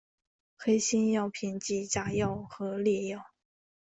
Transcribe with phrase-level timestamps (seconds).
[0.57, 3.23] 黑心药品即假药和劣药。